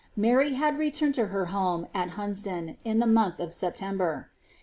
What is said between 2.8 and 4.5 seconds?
in the month of September..